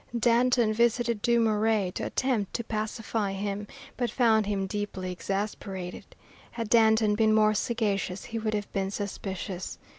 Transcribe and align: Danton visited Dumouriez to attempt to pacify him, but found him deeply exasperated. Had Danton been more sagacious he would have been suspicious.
Danton 0.17 0.73
visited 0.73 1.21
Dumouriez 1.21 1.93
to 1.93 2.03
attempt 2.07 2.55
to 2.55 2.63
pacify 2.63 3.33
him, 3.33 3.67
but 3.97 4.09
found 4.09 4.47
him 4.47 4.65
deeply 4.65 5.11
exasperated. 5.11 6.15
Had 6.49 6.69
Danton 6.69 7.13
been 7.13 7.35
more 7.35 7.53
sagacious 7.53 8.23
he 8.23 8.39
would 8.39 8.55
have 8.55 8.73
been 8.73 8.89
suspicious. 8.89 9.77